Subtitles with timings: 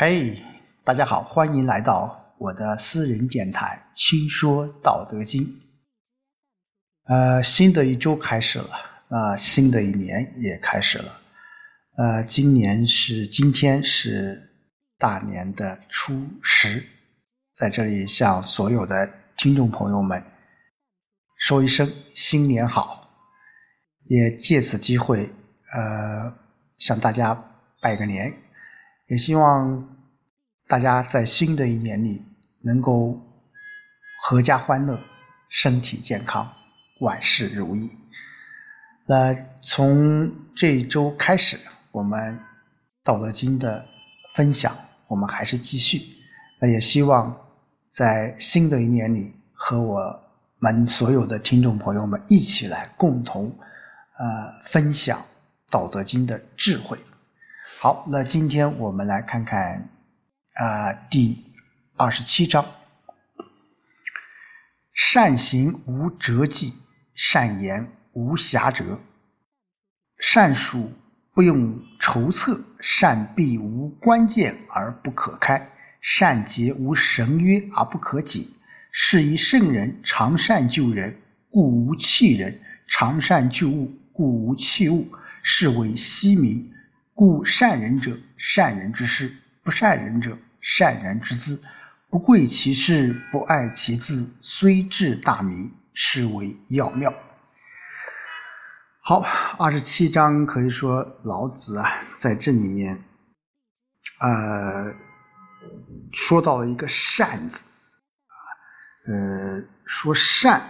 [0.00, 0.40] 嘿，
[0.84, 5.42] 大家好，欢迎来到我的私人电台《轻说道德经》。
[7.06, 8.70] 呃，新的一周开始了，
[9.08, 11.20] 啊，新的一年也开始了。
[11.96, 14.40] 呃，今年是今天是
[14.98, 16.86] 大年的初十，
[17.56, 20.22] 在这里向所有的听众朋友们
[21.38, 23.10] 说一声新年好，
[24.04, 25.28] 也借此机会
[25.74, 26.32] 呃
[26.76, 27.34] 向大家
[27.80, 28.32] 拜个年。
[29.08, 29.96] 也希望
[30.66, 32.22] 大家在新的一年里
[32.60, 33.18] 能够
[34.28, 35.00] 阖家欢乐、
[35.48, 36.50] 身体健康、
[37.00, 37.90] 万事如意。
[39.06, 41.58] 那从这一周开始，
[41.90, 42.34] 我们
[43.02, 43.86] 《道德经》的
[44.34, 44.76] 分享，
[45.06, 46.02] 我们还是继续。
[46.60, 47.34] 那也希望
[47.90, 50.22] 在新的一年里，和我
[50.58, 53.46] 们所有的听众朋友们一起来共同
[54.18, 55.18] 呃分享
[55.70, 56.98] 《道德经》的智慧。
[57.80, 59.88] 好，那今天我们来看看
[60.54, 61.44] 啊，第
[61.96, 62.74] 二十七章：
[64.92, 66.72] 善行无辙迹，
[67.14, 68.98] 善言无瑕谪，
[70.18, 70.90] 善数
[71.32, 75.70] 不用筹策，善闭无关键而不可开，
[76.00, 78.44] 善结无绳约而不可解。
[78.90, 81.16] 是以圣人常善救人，
[81.48, 82.54] 故无弃人；
[82.88, 85.06] 常善救物，故无弃物。
[85.44, 86.74] 是谓希民。
[87.18, 89.26] 故善人者，善人之师；
[89.64, 91.60] 不善人者，善人之资。
[92.08, 97.12] 不贵其事，不爱其资，虽智大迷，是为要妙。
[99.00, 99.18] 好，
[99.58, 103.02] 二十七章可以说老子啊，在这里面，
[104.20, 104.94] 呃，
[106.12, 107.64] 说到了一个善字
[108.28, 108.38] 啊，
[109.08, 110.62] 呃，说善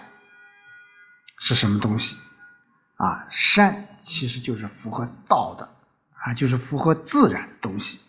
[1.41, 2.17] 是什么东西
[2.97, 3.29] 啊？
[3.31, 5.75] 善其实就是符合道的。
[6.25, 8.01] 啊，就是符合自然的东西。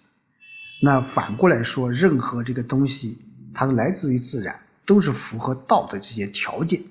[0.82, 3.20] 那反过来说，任何这个东西，
[3.54, 6.84] 它都来自于自然，都是符合道的这些条件，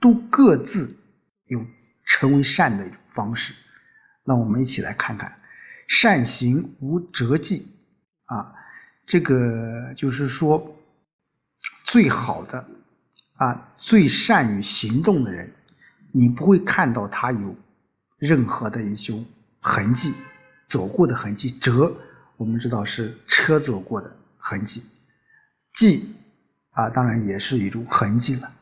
[0.00, 0.96] 都各自
[1.46, 1.64] 有
[2.04, 3.54] 成为善的一种方式。
[4.24, 5.38] 那我们一起来看看，
[5.86, 7.72] 善行无辙迹
[8.24, 8.52] 啊，
[9.06, 10.76] 这个就是说，
[11.84, 12.68] 最好的
[13.36, 15.54] 啊，最善于行动的人，
[16.12, 17.56] 你不会看到他有
[18.18, 19.14] 任何的一些
[19.60, 20.12] 痕迹。
[20.68, 21.96] 走过的痕迹，折
[22.36, 24.84] 我们知道是车走过的痕迹，
[25.72, 26.14] 迹
[26.70, 28.52] 啊，当然也是一种痕迹了。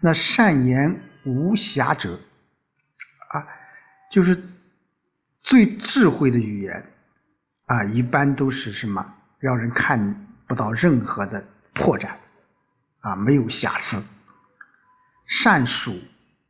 [0.00, 2.20] 那善言无瑕者
[3.30, 3.46] 啊，
[4.10, 4.42] 就是
[5.40, 6.90] 最智慧的语言
[7.66, 12.16] 啊，一般都是什么，让人看不到任何的破绽
[13.00, 14.02] 啊，没有瑕疵。
[15.26, 15.98] 善数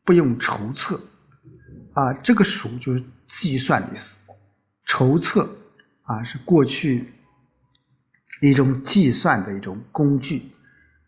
[0.03, 1.01] 不用筹策
[1.93, 4.17] 啊，这个数就是计算的意思。
[4.87, 5.49] 筹策
[6.03, 7.13] 啊，是过去
[8.41, 10.51] 一种计算的一种工具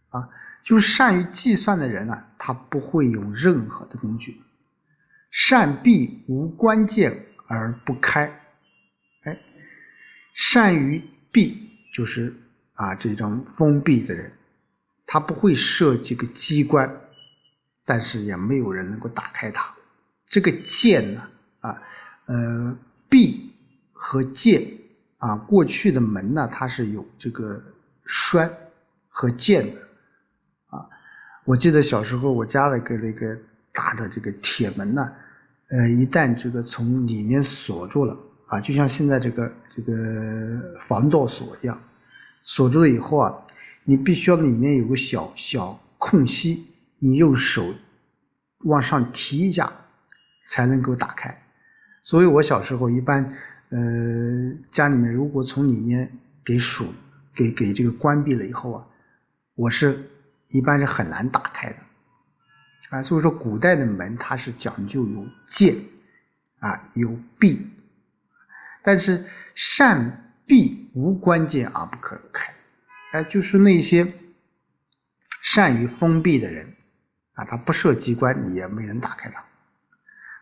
[0.08, 0.28] 啊，
[0.62, 4.40] 就是善于计算的人呢，他不会用任何的工具。
[5.30, 8.40] 善闭无关键而不开，
[9.24, 9.38] 哎，
[10.32, 12.34] 善于闭就是
[12.72, 14.32] 啊这种封闭的人，
[15.06, 17.00] 他不会设计个机关，
[17.84, 19.74] 但是也没有人能够打开它。
[20.26, 21.28] 这个剑呢
[21.60, 21.82] 啊
[22.24, 22.78] 呃
[23.10, 23.52] 闭。
[23.98, 24.62] 和剑
[25.18, 27.60] 啊，过去的门呢，它是有这个
[28.04, 28.48] 栓
[29.08, 29.80] 和剑的
[30.68, 30.86] 啊。
[31.44, 33.36] 我记得小时候我家那个那个
[33.72, 35.10] 大的这个铁门呢，
[35.68, 41.80] 呃，一旦这个从里面锁住了啊，就像现在这个这个防盗锁一样，
[42.44, 43.34] 锁住了以后啊，
[43.84, 46.66] 你必须要里面有个小小空隙，
[46.98, 47.74] 你用手
[48.58, 49.72] 往上提一下
[50.46, 51.42] 才能够打开。
[52.04, 53.34] 所以我小时候一般。
[53.68, 53.78] 呃，
[54.70, 56.86] 家里面如果从里面给锁、
[57.34, 58.86] 给给这个关闭了以后啊，
[59.56, 60.08] 我是
[60.48, 61.76] 一般是很难打开的
[62.90, 63.02] 啊。
[63.02, 65.76] 所以说，古代的门它是讲究有剑
[66.60, 67.68] 啊，有闭，
[68.82, 69.24] 但是
[69.56, 72.54] 善闭无关键而不可开，
[73.12, 74.14] 哎，就是那些
[75.42, 76.72] 善于封闭的人
[77.34, 79.44] 啊，他不设机关，你也没人打开它。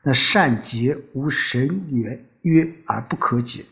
[0.02, 2.26] 那善结无神缘。
[2.44, 3.64] 约而不可解，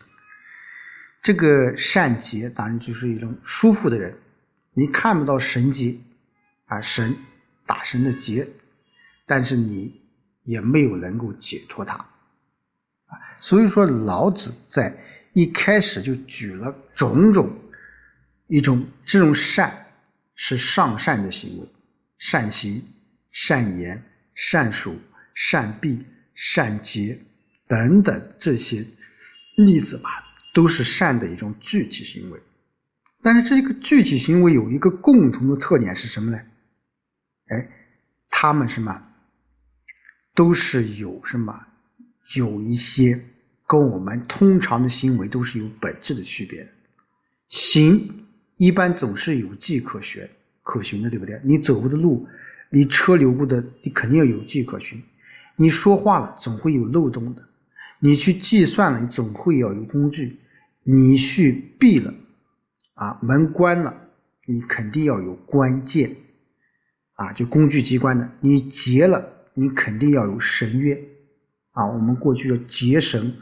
[1.20, 4.16] 这个善结当然就是一种舒服的人，
[4.72, 5.98] 你看不到神结
[6.64, 7.14] 啊神
[7.66, 8.48] 打神的结，
[9.26, 10.00] 但是你
[10.42, 11.96] 也没有能够解脱他
[13.06, 13.20] 啊。
[13.40, 14.96] 所以说老子在
[15.34, 17.58] 一开始就举了种种
[18.46, 19.86] 一种这种善
[20.34, 21.68] 是上善的行为，
[22.16, 22.88] 善行、
[23.30, 24.02] 善言、
[24.34, 24.98] 善数、
[25.34, 27.20] 善闭、善结。
[27.72, 28.84] 等等这些
[29.56, 30.10] 例子吧，
[30.52, 32.38] 都是善的一种具体行为。
[33.22, 36.38] 但是这个具体行为有一个共同的特点是什么呢？
[37.46, 37.70] 哎，
[38.28, 39.02] 他们什么
[40.34, 41.66] 都是有什么
[42.34, 43.24] 有一些
[43.66, 46.68] 跟我们通常的行为都是有本质的区别的。
[47.48, 48.26] 行
[48.58, 50.28] 一般总是有迹可循、
[50.62, 51.40] 可循的，对不对？
[51.42, 52.28] 你走过的路，
[52.68, 55.02] 你车流过的，你肯定要有迹可循。
[55.56, 57.42] 你说话了，总会有漏洞的；
[58.04, 60.38] 你去计算了，你总会要有工具；
[60.82, 62.12] 你去闭了。
[62.94, 64.08] 啊，门关了，
[64.44, 66.16] 你肯定要有关键，
[67.14, 68.28] 啊，就工具机关的。
[68.40, 71.00] 你结了，你肯定要有绳约，
[71.70, 73.37] 啊，我们过去叫结绳，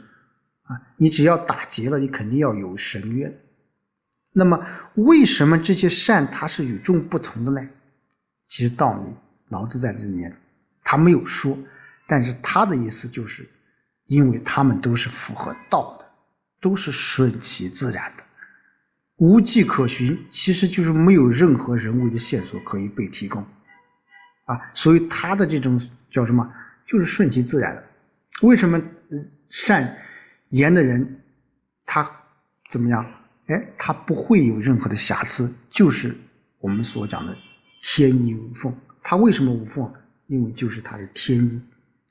[0.61, 3.35] 啊，你只要打结了，你肯定要有绳约。
[4.31, 4.63] 那么，
[4.93, 7.67] 为什么这些善它是与众不同的呢？
[8.45, 9.11] 其实道理，
[9.49, 10.37] 老子在这里面
[10.83, 11.57] 他没有说，
[12.07, 13.49] 但是他的意思就是，
[14.05, 16.05] 因为他们都是符合道的，
[16.59, 18.23] 都是顺其自然的。
[19.17, 23.45] 无迹可寻，其实就是没有任何人为的线索可以被提供，
[24.45, 26.51] 啊，所以他的这种叫什么，
[26.85, 27.83] 就是顺其自然的。
[28.41, 28.81] 为什么
[29.49, 29.97] 善
[30.49, 31.21] 言的人
[31.85, 32.09] 他
[32.69, 33.05] 怎么样？
[33.47, 36.15] 哎，他不会有任何的瑕疵，就是
[36.59, 37.37] 我们所讲的
[37.81, 38.75] 天衣无缝。
[39.03, 39.93] 他为什么无缝？
[40.27, 41.61] 因为就是他是天衣，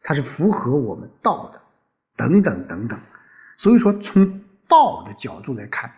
[0.02, 1.60] 他是符合我们道的，
[2.20, 3.00] 等等等等。
[3.56, 5.90] 所以说，从道的角度来看。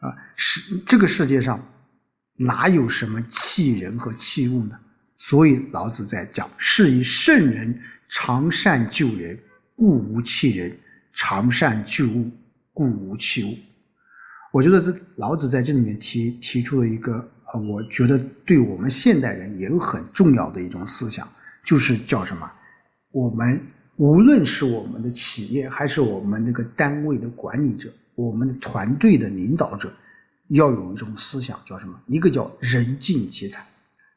[0.00, 1.64] 啊，世这个世界上
[2.36, 4.78] 哪有什么器人和器物呢？
[5.16, 9.38] 所以老子在讲：是以圣人常善救人，
[9.76, 10.70] 故无弃人；
[11.12, 12.30] 常善救物，
[12.72, 13.58] 故无器物。
[14.52, 21.28] 我觉得这老子在这里面提提出了一个呃，我觉得对我们现代人也有很重要的一种思想，
[21.64, 22.50] 就是叫什么？
[23.12, 23.60] 我们
[23.96, 27.92] 无论是我们的企业，还是我们那个单位的管理者。
[28.14, 29.90] 我们的团队的领导者
[30.48, 31.98] 要有一种思想，叫什么？
[32.06, 33.66] 一个叫人尽其才，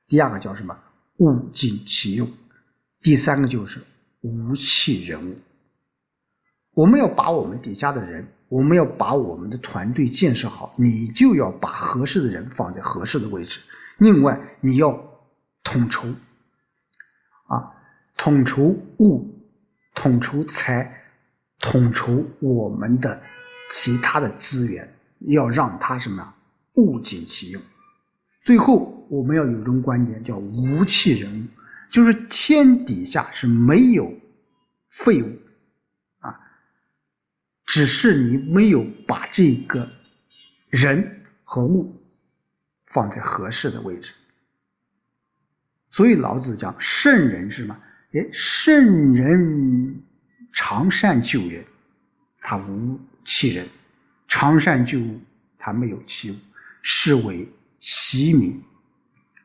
[0.08, 0.78] 第二个叫什么？
[1.18, 2.30] 物尽其用，
[3.02, 3.80] 第三个就是
[4.20, 5.38] 无弃人物。
[6.74, 13.62] 我们要把我们底下的人，我们要把我们的团队建设好，你就要把合适的人放在合适的位置。
[13.98, 14.92] 另外，你要
[15.64, 16.06] 统筹
[17.48, 17.72] 啊，
[18.18, 19.35] 统筹物，
[19.96, 21.04] 统筹财，
[21.60, 23.20] 统筹我们的。
[23.72, 26.36] 其他的资源要让它什么
[26.74, 27.60] 物尽其用。
[28.44, 31.48] 最后我们要有一种观点叫无弃人物，
[31.90, 34.16] 就是天底下是没有
[34.88, 35.40] 废物
[36.20, 36.40] 啊，
[37.66, 39.90] 只是你没有把这个
[40.70, 42.00] 人和物
[42.86, 44.14] 放在合适的位置。
[45.90, 47.82] 所以老子讲圣人是什么？
[48.16, 50.02] 哎，圣人
[50.54, 51.66] 常善救人，
[52.40, 53.00] 他无。
[53.26, 53.68] 弃人，
[54.28, 55.20] 常善救物，
[55.58, 56.36] 他没有弃物，
[56.84, 58.62] 是为习民。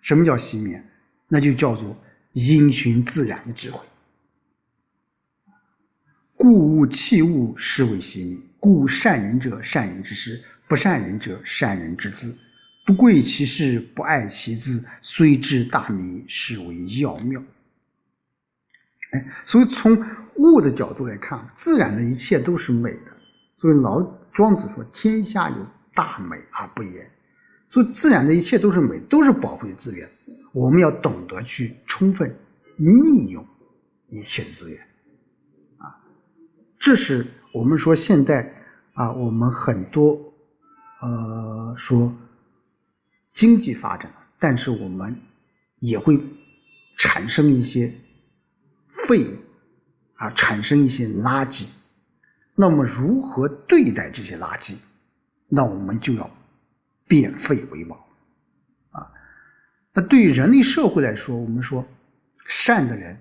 [0.02, 0.82] 什么叫习民？
[1.28, 1.96] 那就叫做
[2.34, 3.80] 因循自然的智慧。
[6.36, 8.42] 故物弃物，是为习民。
[8.58, 12.36] 故善人者，善人之师；不善人者，善人之资。
[12.84, 17.42] 不贵其事，不爱其资，虽智大迷，是为要妙。
[19.12, 20.04] 哎，所以从
[20.36, 23.16] 物的角度来看，自然的一切都是美的。
[23.56, 24.00] 所以老
[24.32, 25.56] 庄子说：“天下有
[25.94, 27.10] 大美而不言。”
[27.68, 30.10] 所以自然的一切都是美，都是宝贵资源。
[30.52, 32.36] 我们要懂得去充分
[32.76, 33.46] 利用
[34.08, 34.80] 一切资源，
[35.78, 36.02] 啊，
[36.78, 38.52] 这是我们说现在
[38.94, 40.18] 啊，我们很多
[41.00, 42.12] 呃说
[43.30, 45.20] 经济发展，但是我们
[45.78, 46.18] 也会
[46.96, 47.94] 产生一些
[48.90, 49.36] 废物
[50.14, 51.66] 啊，产生一些垃圾。
[52.54, 54.74] 那么如何对待这些垃圾？
[55.48, 56.30] 那我们就要
[57.08, 58.06] 变废为宝
[58.90, 59.10] 啊！
[59.92, 61.88] 那对于人类社会来说，我们说
[62.46, 63.20] 善的人，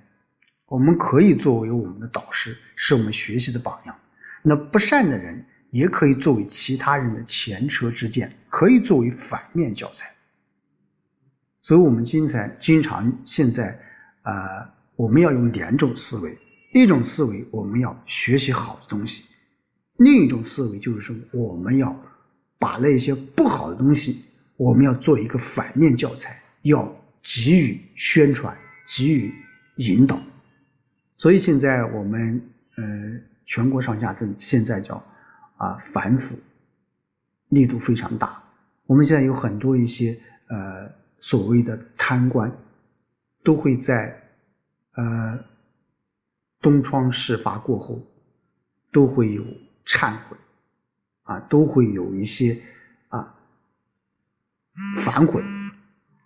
[0.68, 3.96] 我们可以作为我们的导师，是我们学习的榜样；
[4.44, 10.12] 那不善的人，也可以作为其他人的前车之鉴，可以作为反面教材。
[11.62, 13.80] 所以，我们经常经常现在
[14.22, 16.38] 啊，我们要用两种思维。
[16.74, 19.24] 一种思维，我们要学习好的东西；
[19.96, 21.98] 另一种思维就是说，我们要
[22.60, 24.26] 把那些不好的东西，
[24.58, 29.34] 我们要做一个反面教材，要给予宣传，给予
[29.78, 30.22] 引导。
[31.16, 32.84] 所以现在我们呃，
[33.46, 35.02] 全国上下正现在叫
[35.56, 36.38] 啊反腐
[37.48, 38.44] 力度非常大。
[38.86, 42.52] 我们现在有很多一些呃所谓的贪官，
[43.46, 44.29] 都会在
[44.94, 45.46] 呃。
[46.62, 48.06] 东窗事发过后，
[48.92, 49.46] 都会有
[49.86, 50.36] 忏悔，
[51.24, 52.62] 啊，都会有一些
[53.08, 53.34] 啊
[54.98, 55.42] 反悔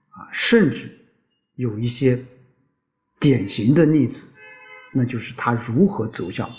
[0.09, 1.05] 啊，甚至
[1.53, 2.25] 有一些
[3.19, 4.23] 典型的例子，
[4.91, 6.51] 那就是他如何走向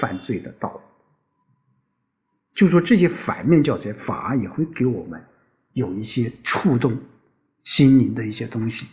[0.00, 0.80] 犯罪的道路。
[2.54, 5.22] 就说这些反面教材反而也会给我们
[5.74, 6.98] 有一些触动
[7.62, 8.86] 心灵的一些东西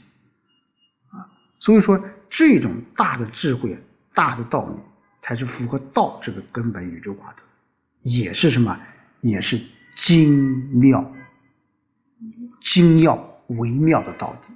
[1.12, 3.78] 啊，所以说这种大的智慧、
[4.14, 4.76] 大的道理，
[5.20, 7.44] 才是符合道这个根本宇宙法则。
[8.04, 8.80] 也是什么？
[9.22, 9.60] 也是
[9.96, 11.14] 精妙、
[12.62, 14.54] 精要、微妙的道理，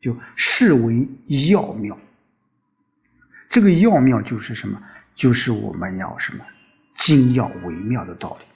[0.00, 1.08] 就视为
[1.50, 1.98] 要妙。
[3.48, 4.82] 这个要妙就是什么？
[5.14, 6.44] 就是我们要什么
[6.94, 8.46] 精要微妙的道理。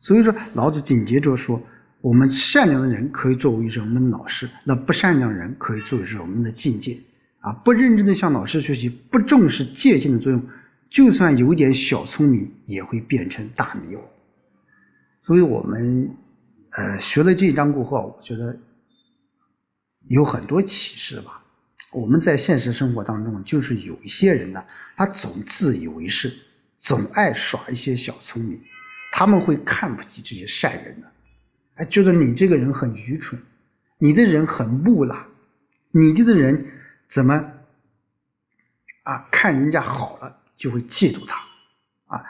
[0.00, 1.62] 所以说，老子紧接着说：
[2.00, 6.98] 我们善良的人可以作为人们的老师，那不善良人可以作为人们的境界。
[7.40, 10.46] 啊，不认真的向老师学习，不重视界限的作用。
[10.88, 14.02] 就算有点小聪明，也会变成大迷糊。
[15.22, 16.16] 所以，我们
[16.70, 18.58] 呃学了这一章过后，我觉得
[20.08, 21.44] 有很多启示吧。
[21.92, 24.64] 我们在现实生活当中，就是有一些人呢，
[24.96, 26.32] 他总自以为是，
[26.78, 28.60] 总爱耍一些小聪明，
[29.12, 31.12] 他们会看不起这些善人的，
[31.76, 33.40] 哎，觉得你这个人很愚蠢，
[33.98, 35.26] 你的人很木讷，
[35.90, 36.66] 你这个人
[37.10, 37.52] 怎么
[39.02, 40.40] 啊看人家好了？
[40.56, 41.42] 就会嫉妒他，
[42.06, 42.22] 啊，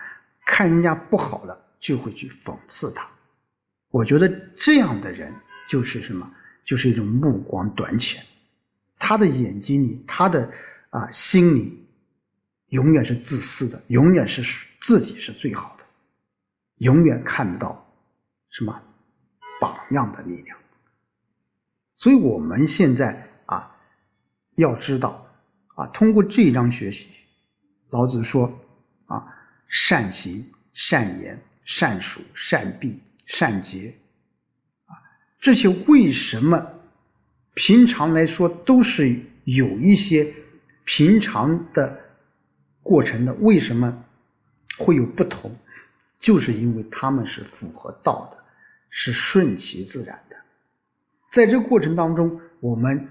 [0.47, 3.07] 看人家不好了就会去讽刺他。
[3.89, 5.35] 我觉得这样的人
[5.69, 6.33] 就是什么？
[6.63, 8.25] 就是一种目光短浅，
[8.99, 10.53] 他的眼睛里，他的
[10.91, 11.85] 啊心里，
[12.69, 15.85] 永远是自私的，永远是自己是最好的，
[16.77, 17.93] 永远看不到
[18.51, 18.81] 什么
[19.61, 20.57] 榜样的力量。
[21.97, 23.77] 所以我们现在啊，
[24.61, 25.27] 要知道
[25.75, 27.09] 啊，通过这一章学习。
[27.89, 28.61] 老子说
[29.07, 29.27] ：“啊，
[29.67, 33.97] 善行、善言、善数、善闭、善结，
[34.87, 34.95] 啊，
[35.41, 36.69] 这些为什么
[37.55, 40.33] 平常来说都是有一些
[40.85, 42.01] 平常的
[42.83, 43.35] 过程的？
[43.35, 44.05] 为什么
[44.79, 45.57] 会有不同？
[46.21, 48.45] 就是因为他们是符合道的，
[48.91, 50.37] 是顺其自然的。
[51.33, 53.09] 在这过程当中，我们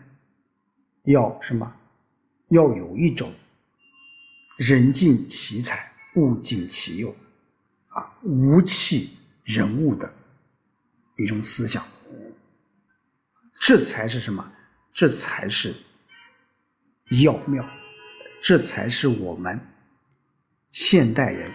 [1.04, 1.76] 要什么？
[2.50, 3.32] 要有一种。”
[4.58, 7.16] 人尽其才，物尽其用，
[7.88, 10.14] 啊，无弃人物的
[11.16, 11.82] 一种思想，
[13.62, 14.52] 这才是什么？
[14.92, 15.74] 这才是
[17.24, 17.66] 要妙，
[18.42, 19.58] 这才是我们
[20.74, 21.54] 现代人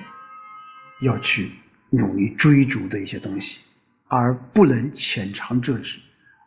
[1.02, 1.50] 要去
[1.90, 3.60] 努力追逐的一些东西，
[4.08, 6.00] 而不能浅尝辄止，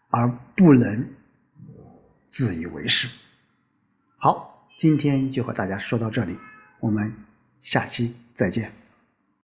[0.09, 1.07] 而不能
[2.29, 3.07] 自以为是。
[4.17, 4.53] 好。
[4.77, 6.37] 今天就和大家说到这里，
[6.79, 7.11] 我们
[7.61, 8.71] 下期再见。